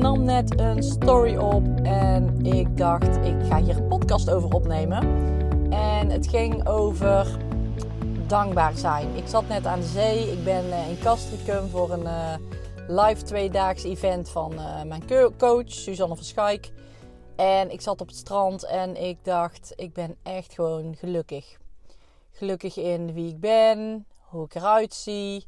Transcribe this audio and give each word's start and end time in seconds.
nam 0.00 0.24
net 0.24 0.60
een 0.60 0.82
story 0.82 1.36
op 1.36 1.66
en 1.82 2.44
ik 2.44 2.76
dacht, 2.76 3.16
ik 3.16 3.34
ga 3.48 3.62
hier 3.62 3.76
een 3.76 3.88
podcast 3.88 4.30
over 4.30 4.52
opnemen. 4.52 5.02
En 5.70 6.10
het 6.10 6.26
ging 6.28 6.68
over 6.68 7.38
dankbaar 8.26 8.72
zijn. 8.76 9.16
Ik 9.16 9.26
zat 9.26 9.48
net 9.48 9.66
aan 9.66 9.80
de 9.80 9.86
zee. 9.86 10.32
Ik 10.32 10.44
ben 10.44 10.72
eh, 10.72 10.90
in 10.90 10.98
Castricum 10.98 11.68
voor 11.68 11.90
een 11.92 12.02
uh, 12.02 12.34
live 12.88 13.22
tweedaags 13.22 13.84
event 13.84 14.28
van 14.28 14.52
uh, 14.52 14.82
mijn 14.82 15.02
coach, 15.38 15.72
Suzanne 15.72 16.14
van 16.14 16.24
Schaik. 16.24 16.72
En 17.36 17.70
ik 17.70 17.80
zat 17.80 18.00
op 18.00 18.06
het 18.06 18.16
strand 18.16 18.64
en 18.64 19.02
ik 19.02 19.18
dacht, 19.22 19.72
ik 19.76 19.92
ben 19.92 20.16
echt 20.22 20.52
gewoon 20.52 20.96
gelukkig. 20.96 21.58
Gelukkig 22.30 22.76
in 22.76 23.12
wie 23.12 23.28
ik 23.28 23.40
ben, 23.40 24.06
hoe 24.20 24.44
ik 24.44 24.54
eruit 24.54 24.94
zie, 24.94 25.46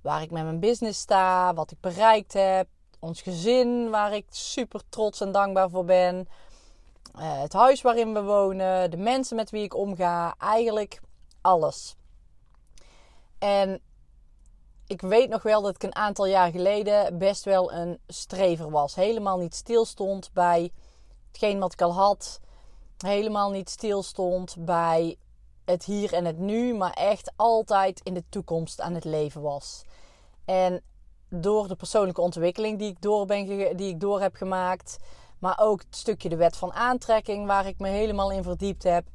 waar 0.00 0.22
ik 0.22 0.30
met 0.30 0.44
mijn 0.44 0.60
business 0.60 1.00
sta, 1.00 1.54
wat 1.54 1.70
ik 1.70 1.80
bereikt 1.80 2.32
heb, 2.32 2.66
ons 3.02 3.22
gezin 3.22 3.90
waar 3.90 4.14
ik 4.14 4.26
super 4.30 4.80
trots 4.88 5.20
en 5.20 5.32
dankbaar 5.32 5.70
voor 5.70 5.84
ben, 5.84 6.28
uh, 7.18 7.40
het 7.40 7.52
huis 7.52 7.82
waarin 7.82 8.12
we 8.12 8.22
wonen, 8.22 8.90
de 8.90 8.96
mensen 8.96 9.36
met 9.36 9.50
wie 9.50 9.62
ik 9.62 9.74
omga, 9.74 10.34
eigenlijk 10.38 11.00
alles. 11.40 11.96
En 13.38 13.80
ik 14.86 15.00
weet 15.00 15.28
nog 15.28 15.42
wel 15.42 15.62
dat 15.62 15.74
ik 15.74 15.82
een 15.82 15.94
aantal 15.94 16.26
jaar 16.26 16.50
geleden 16.50 17.18
best 17.18 17.44
wel 17.44 17.72
een 17.72 17.98
strever 18.06 18.70
was. 18.70 18.94
Helemaal 18.94 19.38
niet 19.38 19.54
stilstond 19.54 20.30
bij 20.32 20.70
hetgeen 21.26 21.58
wat 21.58 21.72
ik 21.72 21.82
al 21.82 21.94
had. 21.94 22.40
Helemaal 22.98 23.50
niet 23.50 23.70
stilstond 23.70 24.56
bij 24.58 25.16
het 25.64 25.84
hier 25.84 26.12
en 26.12 26.24
het 26.24 26.38
nu, 26.38 26.74
maar 26.74 26.92
echt 26.92 27.32
altijd 27.36 28.00
in 28.02 28.14
de 28.14 28.24
toekomst 28.28 28.80
aan 28.80 28.94
het 28.94 29.04
leven 29.04 29.42
was. 29.42 29.82
En 30.44 30.82
door 31.34 31.68
de 31.68 31.76
persoonlijke 31.76 32.20
ontwikkeling 32.20 32.78
die 32.78 32.88
ik 32.88 33.00
door, 33.00 33.26
ben, 33.26 33.76
die 33.76 33.88
ik 33.88 34.00
door 34.00 34.20
heb 34.20 34.34
gemaakt, 34.34 34.98
maar 35.38 35.58
ook 35.60 35.80
het 35.80 35.96
stukje 35.96 36.28
de 36.28 36.36
wet 36.36 36.56
van 36.56 36.72
aantrekking 36.72 37.46
waar 37.46 37.66
ik 37.66 37.78
me 37.78 37.88
helemaal 37.88 38.30
in 38.30 38.42
verdiept 38.42 38.82
heb, 38.82 39.06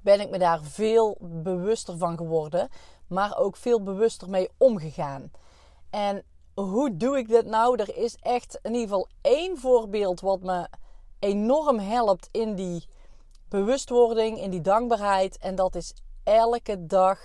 ben 0.00 0.20
ik 0.20 0.30
me 0.30 0.38
daar 0.38 0.62
veel 0.62 1.16
bewuster 1.20 1.98
van 1.98 2.16
geworden, 2.16 2.68
maar 3.06 3.38
ook 3.38 3.56
veel 3.56 3.82
bewuster 3.82 4.30
mee 4.30 4.48
omgegaan. 4.56 5.30
En 5.90 6.22
hoe 6.54 6.96
doe 6.96 7.18
ik 7.18 7.28
dit 7.28 7.46
nou? 7.46 7.76
Er 7.76 7.96
is 7.96 8.16
echt 8.20 8.58
in 8.62 8.72
ieder 8.72 8.88
geval 8.88 9.08
één 9.20 9.58
voorbeeld 9.58 10.20
wat 10.20 10.40
me 10.40 10.68
enorm 11.18 11.78
helpt 11.78 12.28
in 12.30 12.54
die 12.54 12.84
bewustwording, 13.48 14.38
in 14.38 14.50
die 14.50 14.60
dankbaarheid. 14.60 15.38
En 15.38 15.54
dat 15.54 15.74
is 15.74 15.94
elke 16.24 16.86
dag 16.86 17.18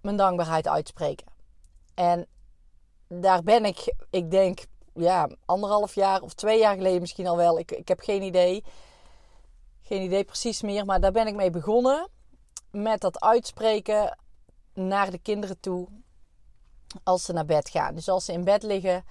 mijn 0.00 0.16
dankbaarheid 0.16 0.68
uitspreken. 0.68 1.26
En 1.94 2.26
daar 3.08 3.42
ben 3.42 3.64
ik, 3.64 3.94
ik 4.10 4.30
denk, 4.30 4.64
ja, 4.94 5.28
anderhalf 5.44 5.94
jaar 5.94 6.20
of 6.20 6.34
twee 6.34 6.58
jaar 6.58 6.76
geleden 6.76 7.00
misschien 7.00 7.26
al 7.26 7.36
wel. 7.36 7.58
Ik, 7.58 7.70
ik 7.70 7.88
heb 7.88 8.00
geen 8.00 8.22
idee. 8.22 8.64
Geen 9.82 10.02
idee 10.02 10.24
precies 10.24 10.62
meer. 10.62 10.84
Maar 10.84 11.00
daar 11.00 11.12
ben 11.12 11.26
ik 11.26 11.34
mee 11.34 11.50
begonnen. 11.50 12.08
Met 12.70 13.00
dat 13.00 13.20
uitspreken 13.20 14.18
naar 14.74 15.10
de 15.10 15.18
kinderen 15.18 15.60
toe. 15.60 15.88
Als 17.04 17.24
ze 17.24 17.32
naar 17.32 17.44
bed 17.44 17.68
gaan. 17.68 17.94
Dus 17.94 18.08
als 18.08 18.24
ze 18.24 18.32
in 18.32 18.44
bed 18.44 18.62
liggen, 18.62 19.04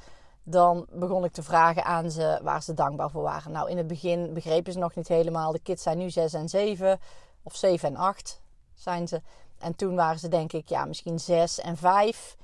dan 0.44 0.88
begon 0.92 1.24
ik 1.24 1.32
te 1.32 1.44
vragen 1.44 1.84
aan 1.84 2.12
ze 2.12 2.40
waar 2.44 2.64
ze 2.64 2.74
dankbaar 2.74 3.10
voor 3.10 3.22
waren. 3.22 3.52
Nou, 3.52 3.70
in 3.70 3.78
het 3.78 3.88
begin 3.88 4.34
begrepen 4.34 4.74
ze 4.74 4.80
nog 4.80 4.96
niet 4.96 5.08
helemaal. 5.08 5.52
De 5.52 5.60
kids 5.60 5.84
zijn 5.84 5.98
nu 5.98 6.10
6 6.10 6.34
en 6.34 6.50
7. 6.50 7.00
Of 7.44 7.56
7 7.56 7.90
en 7.90 7.96
8 7.96 8.42
zijn 8.74 9.08
ze. 9.08 9.22
En 9.58 9.76
toen 9.76 9.96
waren 9.96 10.20
ze 10.20 10.28
denk 10.28 10.54
ik, 10.54 10.70
ja, 10.70 10.86
misschien 10.86 11.20
6 11.20 11.60
en 11.60 11.78
5. 11.78 12.36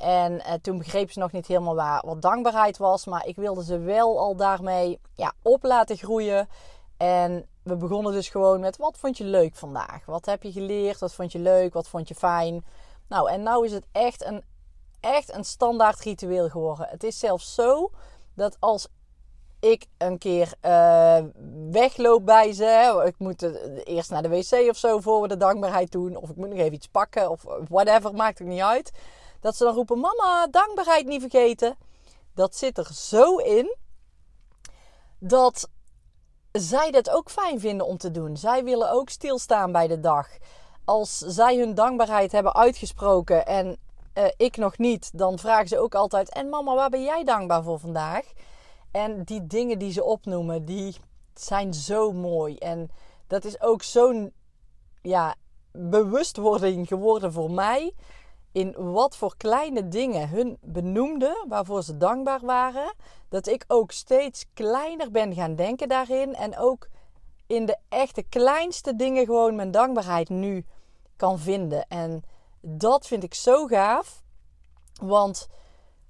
En 0.00 0.32
uh, 0.32 0.52
toen 0.62 0.78
begreep 0.78 1.12
ze 1.12 1.18
nog 1.18 1.32
niet 1.32 1.46
helemaal 1.46 1.74
waar, 1.74 2.02
wat 2.06 2.22
dankbaarheid 2.22 2.78
was. 2.78 3.06
Maar 3.06 3.26
ik 3.26 3.36
wilde 3.36 3.64
ze 3.64 3.78
wel 3.78 4.18
al 4.18 4.36
daarmee 4.36 5.00
ja, 5.14 5.32
op 5.42 5.62
laten 5.62 5.96
groeien. 5.96 6.48
En 6.96 7.46
we 7.62 7.76
begonnen 7.76 8.12
dus 8.12 8.28
gewoon 8.28 8.60
met 8.60 8.76
wat 8.76 8.98
vond 8.98 9.18
je 9.18 9.24
leuk 9.24 9.54
vandaag? 9.56 10.06
Wat 10.06 10.26
heb 10.26 10.42
je 10.42 10.52
geleerd? 10.52 10.98
Wat 10.98 11.14
vond 11.14 11.32
je 11.32 11.38
leuk? 11.38 11.72
Wat 11.72 11.88
vond 11.88 12.08
je 12.08 12.14
fijn? 12.14 12.64
Nou, 13.08 13.30
en 13.30 13.42
nou 13.42 13.64
is 13.64 13.72
het 13.72 13.86
echt 13.92 14.24
een, 14.24 14.42
echt 15.00 15.34
een 15.34 15.44
standaard 15.44 16.00
ritueel 16.00 16.48
geworden. 16.48 16.86
Het 16.88 17.04
is 17.04 17.18
zelfs 17.18 17.54
zo 17.54 17.90
dat 18.34 18.56
als 18.60 18.88
ik 19.60 19.86
een 19.98 20.18
keer 20.18 20.54
uh, 20.62 21.18
wegloop 21.70 22.26
bij 22.26 22.52
ze. 22.52 23.02
Ik 23.06 23.14
moet 23.18 23.42
eerst 23.84 24.10
naar 24.10 24.22
de 24.22 24.28
wc 24.28 24.68
of 24.68 24.76
zo 24.76 25.00
voor 25.00 25.22
we 25.22 25.28
de 25.28 25.36
dankbaarheid 25.36 25.92
doen. 25.92 26.16
Of 26.16 26.30
ik 26.30 26.36
moet 26.36 26.48
nog 26.48 26.58
even 26.58 26.74
iets 26.74 26.88
pakken 26.88 27.30
of 27.30 27.44
whatever, 27.68 28.14
maakt 28.14 28.38
het 28.38 28.48
niet 28.48 28.60
uit. 28.60 28.92
Dat 29.40 29.56
ze 29.56 29.64
dan 29.64 29.74
roepen: 29.74 29.98
Mama, 29.98 30.46
dankbaarheid 30.46 31.06
niet 31.06 31.20
vergeten. 31.20 31.76
Dat 32.34 32.56
zit 32.56 32.78
er 32.78 32.92
zo 32.94 33.36
in 33.36 33.76
dat 35.18 35.68
zij 36.52 36.90
dat 36.90 37.10
ook 37.10 37.30
fijn 37.30 37.60
vinden 37.60 37.86
om 37.86 37.96
te 37.96 38.10
doen. 38.10 38.36
Zij 38.36 38.64
willen 38.64 38.90
ook 38.90 39.08
stilstaan 39.08 39.72
bij 39.72 39.86
de 39.86 40.00
dag. 40.00 40.28
Als 40.84 41.18
zij 41.18 41.56
hun 41.56 41.74
dankbaarheid 41.74 42.32
hebben 42.32 42.54
uitgesproken 42.54 43.46
en 43.46 43.76
uh, 44.14 44.24
ik 44.36 44.56
nog 44.56 44.78
niet, 44.78 45.18
dan 45.18 45.38
vragen 45.38 45.68
ze 45.68 45.78
ook 45.78 45.94
altijd: 45.94 46.32
En 46.32 46.48
mama, 46.48 46.74
waar 46.74 46.90
ben 46.90 47.02
jij 47.02 47.24
dankbaar 47.24 47.62
voor 47.62 47.78
vandaag? 47.78 48.24
En 48.90 49.24
die 49.24 49.46
dingen 49.46 49.78
die 49.78 49.92
ze 49.92 50.04
opnoemen, 50.04 50.64
die 50.64 50.96
zijn 51.34 51.74
zo 51.74 52.12
mooi. 52.12 52.56
En 52.56 52.90
dat 53.26 53.44
is 53.44 53.60
ook 53.60 53.82
zo'n 53.82 54.32
ja, 55.02 55.34
bewustwording 55.72 56.88
geworden 56.88 57.32
voor 57.32 57.50
mij 57.50 57.94
in 58.52 58.92
wat 58.92 59.16
voor 59.16 59.34
kleine 59.36 59.88
dingen 59.88 60.28
hun 60.28 60.58
benoemden 60.60 61.44
waarvoor 61.48 61.82
ze 61.82 61.96
dankbaar 61.96 62.40
waren, 62.40 62.94
dat 63.28 63.46
ik 63.46 63.64
ook 63.66 63.92
steeds 63.92 64.44
kleiner 64.54 65.10
ben 65.10 65.34
gaan 65.34 65.54
denken 65.54 65.88
daarin 65.88 66.34
en 66.34 66.58
ook 66.58 66.88
in 67.46 67.66
de 67.66 67.76
echte 67.88 68.22
kleinste 68.22 68.96
dingen 68.96 69.24
gewoon 69.24 69.54
mijn 69.54 69.70
dankbaarheid 69.70 70.28
nu 70.28 70.64
kan 71.16 71.38
vinden. 71.38 71.86
En 71.88 72.22
dat 72.60 73.06
vind 73.06 73.22
ik 73.22 73.34
zo 73.34 73.66
gaaf, 73.66 74.22
want 75.02 75.48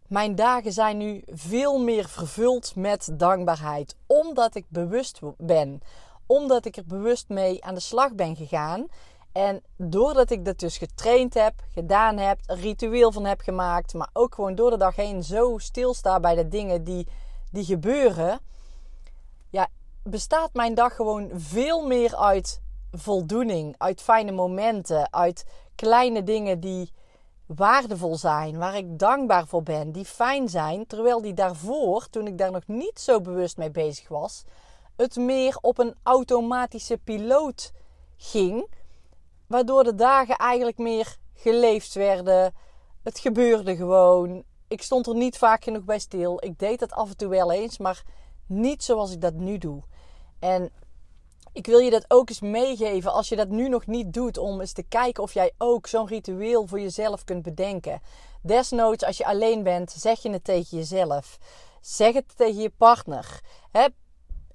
mijn 0.06 0.34
dagen 0.34 0.72
zijn 0.72 0.96
nu 0.96 1.22
veel 1.26 1.78
meer 1.78 2.08
vervuld 2.08 2.76
met 2.76 3.10
dankbaarheid, 3.12 3.96
omdat 4.06 4.54
ik 4.54 4.64
bewust 4.68 5.20
ben, 5.36 5.80
omdat 6.26 6.64
ik 6.64 6.76
er 6.76 6.86
bewust 6.86 7.28
mee 7.28 7.64
aan 7.64 7.74
de 7.74 7.80
slag 7.80 8.14
ben 8.14 8.36
gegaan 8.36 8.86
en 9.32 9.62
doordat 9.76 10.30
ik 10.30 10.44
dat 10.44 10.58
dus 10.58 10.78
getraind 10.78 11.34
heb, 11.34 11.54
gedaan 11.72 12.16
heb, 12.16 12.38
ritueel 12.46 13.12
van 13.12 13.24
heb 13.24 13.40
gemaakt, 13.40 13.94
maar 13.94 14.10
ook 14.12 14.34
gewoon 14.34 14.54
door 14.54 14.70
de 14.70 14.76
dag 14.76 14.96
heen 14.96 15.22
zo 15.22 15.58
stilsta 15.58 16.20
bij 16.20 16.34
de 16.34 16.48
dingen 16.48 16.84
die, 16.84 17.06
die 17.50 17.64
gebeuren, 17.64 18.40
ja, 19.50 19.68
bestaat 20.02 20.52
mijn 20.52 20.74
dag 20.74 20.94
gewoon 20.94 21.30
veel 21.34 21.86
meer 21.86 22.16
uit 22.16 22.60
voldoening, 22.92 23.74
uit 23.78 24.00
fijne 24.00 24.32
momenten, 24.32 25.12
uit 25.12 25.44
kleine 25.74 26.22
dingen 26.22 26.60
die 26.60 26.92
waardevol 27.46 28.16
zijn, 28.16 28.58
waar 28.58 28.76
ik 28.76 28.98
dankbaar 28.98 29.46
voor 29.46 29.62
ben, 29.62 29.92
die 29.92 30.04
fijn 30.04 30.48
zijn, 30.48 30.86
terwijl 30.86 31.20
die 31.20 31.34
daarvoor, 31.34 32.08
toen 32.10 32.26
ik 32.26 32.38
daar 32.38 32.50
nog 32.50 32.66
niet 32.66 33.00
zo 33.00 33.20
bewust 33.20 33.56
mee 33.56 33.70
bezig 33.70 34.08
was, 34.08 34.44
het 34.96 35.16
meer 35.16 35.58
op 35.60 35.78
een 35.78 35.94
automatische 36.02 36.98
piloot 36.98 37.72
ging 38.16 38.68
Waardoor 39.50 39.84
de 39.84 39.94
dagen 39.94 40.36
eigenlijk 40.36 40.78
meer 40.78 41.16
geleefd 41.34 41.94
werden. 41.94 42.54
Het 43.02 43.18
gebeurde 43.18 43.76
gewoon. 43.76 44.42
Ik 44.68 44.82
stond 44.82 45.06
er 45.06 45.14
niet 45.14 45.38
vaak 45.38 45.64
genoeg 45.64 45.84
bij 45.84 45.98
stil. 45.98 46.44
Ik 46.44 46.58
deed 46.58 46.80
het 46.80 46.92
af 46.92 47.08
en 47.08 47.16
toe 47.16 47.28
wel 47.28 47.52
eens, 47.52 47.78
maar 47.78 48.02
niet 48.46 48.84
zoals 48.84 49.12
ik 49.12 49.20
dat 49.20 49.34
nu 49.34 49.58
doe. 49.58 49.82
En 50.38 50.70
ik 51.52 51.66
wil 51.66 51.78
je 51.78 51.90
dat 51.90 52.04
ook 52.08 52.28
eens 52.28 52.40
meegeven 52.40 53.12
als 53.12 53.28
je 53.28 53.36
dat 53.36 53.48
nu 53.48 53.68
nog 53.68 53.86
niet 53.86 54.12
doet, 54.12 54.38
om 54.38 54.60
eens 54.60 54.72
te 54.72 54.82
kijken 54.82 55.22
of 55.22 55.32
jij 55.32 55.52
ook 55.58 55.86
zo'n 55.86 56.06
ritueel 56.06 56.66
voor 56.66 56.80
jezelf 56.80 57.24
kunt 57.24 57.42
bedenken. 57.42 58.02
Desnoods, 58.42 59.04
als 59.04 59.16
je 59.16 59.26
alleen 59.26 59.62
bent, 59.62 59.90
zeg 59.90 60.22
je 60.22 60.30
het 60.30 60.44
tegen 60.44 60.78
jezelf. 60.78 61.38
Zeg 61.80 62.14
het 62.14 62.36
tegen 62.36 62.60
je 62.62 62.72
partner. 62.76 63.40
He, 63.70 63.86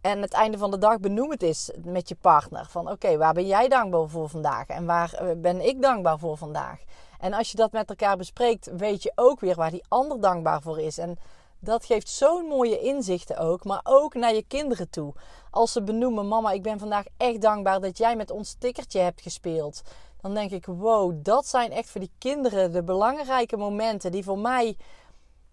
en 0.05 0.21
het 0.21 0.33
einde 0.33 0.57
van 0.57 0.71
de 0.71 0.77
dag 0.77 0.99
benoem 0.99 1.29
het 1.29 1.43
is 1.43 1.71
met 1.83 2.09
je 2.09 2.15
partner. 2.15 2.65
Van 2.69 2.91
oké, 2.91 3.17
waar 3.17 3.33
ben 3.33 3.47
jij 3.47 3.67
dankbaar 3.67 4.09
voor 4.09 4.29
vandaag? 4.29 4.67
En 4.67 4.85
waar 4.85 5.13
eh, 5.13 5.27
ben 5.37 5.65
ik 5.65 5.81
dankbaar 5.81 6.19
voor 6.19 6.37
vandaag? 6.37 6.79
En 7.19 7.33
als 7.33 7.51
je 7.51 7.57
dat 7.57 7.71
met 7.71 7.89
elkaar 7.89 8.17
bespreekt, 8.17 8.69
weet 8.77 9.03
je 9.03 9.11
ook 9.15 9.39
weer 9.39 9.55
waar 9.55 9.71
die 9.71 9.83
ander 9.87 10.21
dankbaar 10.21 10.61
voor 10.61 10.79
is. 10.79 10.97
En 10.97 11.17
dat 11.59 11.85
geeft 11.85 12.09
zo'n 12.09 12.45
mooie 12.47 12.79
inzichten 12.79 13.37
ook. 13.37 13.63
Maar 13.63 13.79
ook 13.83 14.13
naar 14.13 14.33
je 14.33 14.43
kinderen 14.47 14.89
toe. 14.89 15.13
Als 15.51 15.71
ze 15.71 15.83
benoemen, 15.83 16.27
mama, 16.27 16.51
ik 16.51 16.63
ben 16.63 16.79
vandaag 16.79 17.05
echt 17.17 17.41
dankbaar 17.41 17.79
dat 17.79 17.97
jij 17.97 18.15
met 18.15 18.31
ons 18.31 18.49
stickertje 18.49 18.99
hebt 18.99 19.21
gespeeld. 19.21 19.81
Dan 20.21 20.33
denk 20.33 20.51
ik, 20.51 20.65
wow, 20.65 21.13
dat 21.15 21.47
zijn 21.47 21.71
echt 21.71 21.89
voor 21.89 22.01
die 22.01 22.11
kinderen 22.17 22.71
de 22.71 22.83
belangrijke 22.83 23.57
momenten 23.57 24.11
die 24.11 24.23
voor 24.23 24.39
mij 24.39 24.77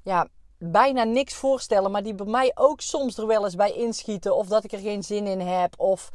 ja, 0.03 0.27
bijna 0.65 1.05
niks 1.05 1.35
voorstellen, 1.35 1.91
maar 1.91 2.03
die 2.03 2.15
bij 2.15 2.27
mij 2.27 2.53
ook 2.55 2.81
soms 2.81 3.19
er 3.19 3.27
wel 3.27 3.45
eens 3.45 3.55
bij 3.55 3.73
inschieten. 3.73 4.37
Of 4.37 4.47
dat 4.47 4.65
ik 4.65 4.73
er 4.73 4.79
geen 4.79 5.03
zin 5.03 5.27
in 5.27 5.41
heb. 5.41 5.81
Of 5.81 6.11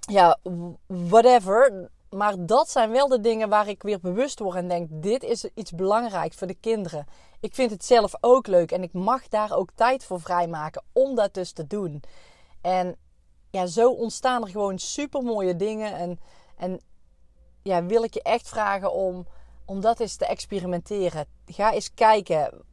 ja, 0.00 0.38
whatever. 0.86 1.90
Maar 2.10 2.34
dat 2.38 2.70
zijn 2.70 2.90
wel 2.90 3.08
de 3.08 3.20
dingen 3.20 3.48
waar 3.48 3.68
ik 3.68 3.82
weer 3.82 4.00
bewust 4.00 4.38
word 4.38 4.56
en 4.56 4.68
denk: 4.68 4.88
dit 4.90 5.22
is 5.22 5.44
iets 5.54 5.72
belangrijks 5.72 6.36
voor 6.36 6.46
de 6.46 6.54
kinderen. 6.54 7.06
Ik 7.40 7.54
vind 7.54 7.70
het 7.70 7.84
zelf 7.84 8.12
ook 8.20 8.46
leuk 8.46 8.72
en 8.72 8.82
ik 8.82 8.92
mag 8.92 9.28
daar 9.28 9.56
ook 9.56 9.70
tijd 9.74 10.04
voor 10.04 10.20
vrijmaken 10.20 10.82
om 10.92 11.14
dat 11.14 11.34
dus 11.34 11.52
te 11.52 11.66
doen. 11.66 12.02
En 12.60 12.96
ja, 13.50 13.66
zo 13.66 13.90
ontstaan 13.90 14.42
er 14.42 14.48
gewoon 14.48 14.78
super 14.78 15.22
mooie 15.22 15.56
dingen. 15.56 15.94
En, 15.94 16.20
en 16.56 16.80
ja, 17.62 17.84
wil 17.84 18.02
ik 18.02 18.14
je 18.14 18.22
echt 18.22 18.48
vragen 18.48 18.92
om, 18.92 19.26
om 19.64 19.80
dat 19.80 20.00
eens 20.00 20.16
te 20.16 20.26
experimenteren. 20.26 21.26
Ga 21.46 21.72
eens 21.72 21.94
kijken 21.94 22.64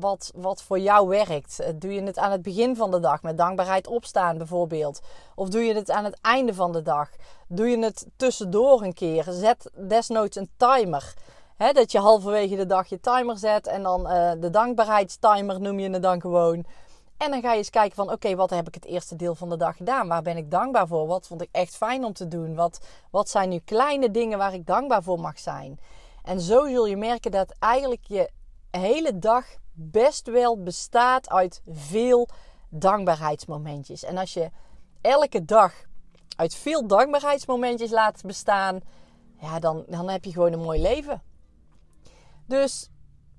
wat, 0.00 0.32
wat 0.34 0.62
voor 0.62 0.78
jou 0.78 1.08
werkt. 1.08 1.60
Eh, 1.60 1.72
doe 1.74 1.94
je 1.94 2.02
het 2.02 2.18
aan 2.18 2.30
het 2.30 2.42
begin 2.42 2.76
van 2.76 2.90
de 2.90 3.00
dag 3.00 3.22
met 3.22 3.38
dankbaarheid 3.38 3.86
opstaan 3.86 4.38
bijvoorbeeld? 4.38 5.00
Of 5.34 5.48
doe 5.48 5.62
je 5.62 5.74
het 5.74 5.90
aan 5.90 6.04
het 6.04 6.18
einde 6.20 6.54
van 6.54 6.72
de 6.72 6.82
dag? 6.82 7.10
Doe 7.48 7.68
je 7.68 7.78
het 7.78 8.06
tussendoor 8.16 8.82
een 8.82 8.94
keer? 8.94 9.24
Zet 9.28 9.70
desnoods 9.74 10.36
een 10.36 10.50
timer. 10.56 11.14
Dat 11.72 11.92
je 11.92 11.98
halverwege 11.98 12.56
de 12.56 12.66
dag 12.66 12.88
je 12.88 13.00
timer 13.00 13.38
zet 13.38 13.66
en 13.66 13.82
dan 13.82 14.00
uh, 14.00 14.30
de 14.40 14.50
dankbaarheidstimer 14.50 15.60
noem 15.60 15.78
je 15.78 15.90
het 15.90 16.02
dan 16.02 16.20
gewoon. 16.20 16.64
En 17.16 17.30
dan 17.30 17.40
ga 17.40 17.52
je 17.52 17.58
eens 17.58 17.70
kijken 17.70 17.96
van 17.96 18.12
oké, 18.12 18.34
wat 18.34 18.50
heb 18.50 18.66
ik 18.68 18.74
het 18.74 18.84
eerste 18.84 19.16
deel 19.16 19.34
van 19.34 19.48
de 19.48 19.56
dag 19.56 19.76
gedaan? 19.76 20.08
Waar 20.08 20.22
ben 20.22 20.36
ik 20.36 20.50
dankbaar 20.50 20.86
voor? 20.86 21.06
Wat 21.06 21.26
vond 21.26 21.42
ik 21.42 21.48
echt 21.52 21.76
fijn 21.76 22.04
om 22.04 22.12
te 22.12 22.28
doen? 22.28 22.54
Wat, 22.54 22.80
wat 23.10 23.28
zijn 23.28 23.48
nu 23.48 23.58
kleine 23.58 24.10
dingen 24.10 24.38
waar 24.38 24.54
ik 24.54 24.66
dankbaar 24.66 25.02
voor 25.02 25.20
mag 25.20 25.38
zijn? 25.38 25.80
En 26.22 26.40
zo 26.40 26.66
zul 26.66 26.86
je 26.86 26.96
merken 26.96 27.30
dat 27.30 27.54
eigenlijk 27.58 28.04
je 28.06 28.30
hele 28.70 29.18
dag 29.18 29.44
best 29.90 30.26
wel 30.26 30.62
bestaat 30.62 31.28
uit 31.28 31.62
veel 31.66 32.28
dankbaarheidsmomentjes. 32.68 34.04
En 34.04 34.16
als 34.16 34.34
je 34.34 34.50
elke 35.00 35.44
dag 35.44 35.72
uit 36.36 36.54
veel 36.54 36.86
dankbaarheidsmomentjes 36.86 37.90
laat 37.90 38.22
bestaan, 38.26 38.80
ja, 39.40 39.58
dan, 39.58 39.84
dan 39.88 40.08
heb 40.08 40.24
je 40.24 40.32
gewoon 40.32 40.52
een 40.52 40.62
mooi 40.62 40.80
leven. 40.80 41.22
Dus 42.46 42.90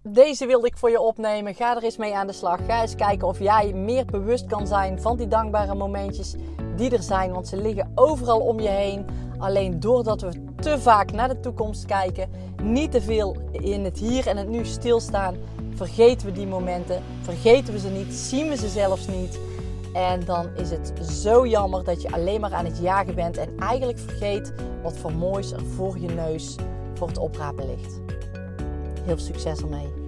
deze 0.02 0.46
wilde 0.46 0.68
ik 0.68 0.78
voor 0.78 0.90
je 0.90 1.00
opnemen. 1.00 1.56
Ga 1.56 1.76
er 1.76 1.84
eens 1.84 1.98
mee 1.98 2.16
aan 2.16 2.28
de 2.28 2.34
slag. 2.34 2.66
Ga 2.66 2.82
eens 2.82 2.96
kijken 2.96 3.28
of 3.28 3.40
jij 3.40 3.74
meer 3.74 4.06
bewust 4.06 4.46
kan 4.46 4.68
zijn 4.68 5.02
van 5.02 5.18
die 5.18 5.28
dankbare 5.28 5.76
momentjes 5.76 6.36
die 6.76 6.90
er 6.90 7.04
zijn. 7.04 7.32
Want 7.32 7.48
ze 7.48 7.58
liggen 7.58 7.92
overal 7.96 8.40
om 8.40 8.60
je 8.60 8.70
heen. 8.70 9.06
Alleen 9.38 9.80
doordat 9.80 10.22
we 10.22 10.30
te 10.56 10.80
vaak 10.80 11.12
naar 11.12 11.28
de 11.28 11.40
toekomst 11.40 11.86
kijken, 11.86 12.30
niet 12.64 12.92
te 12.92 13.02
veel 13.02 13.36
in 13.52 13.84
het 13.84 13.98
hier 14.00 14.28
en 14.28 14.38
het 14.38 14.50
nu 14.50 14.66
stilstaan, 14.66 15.36
vergeten 15.76 16.28
we 16.28 16.34
die 16.34 16.48
momenten. 16.48 17.02
Vergeten 17.22 17.74
we 17.74 17.80
ze 17.80 17.90
niet, 17.90 18.14
zien 18.14 18.50
we 18.50 18.58
ze 18.58 18.68
zelfs 18.68 19.08
niet. 19.08 19.40
En 19.94 20.26
dan 20.26 20.48
is 20.56 20.70
het 20.70 20.94
zo 21.12 21.48
jammer 21.48 21.84
dat 21.84 22.02
je 22.02 22.12
alleen 22.12 22.42
maar 22.42 22.54
aan 22.54 22.66
het 22.66 22.78
jagen 22.78 23.16
bent 23.16 23.38
en 23.38 23.58
eigenlijk 23.60 24.00
vergeet 24.00 24.54
wat 24.84 24.98
voor 24.98 25.14
moois 25.14 25.52
er 25.52 25.66
voor 25.66 26.00
je 26.00 26.08
neus 26.08 26.56
voor 26.94 27.08
het 27.08 27.18
oprapen 27.18 27.66
ligt. 27.66 28.00
Heel 29.04 29.18
veel 29.18 29.26
succes 29.26 29.60
ermee. 29.60 30.03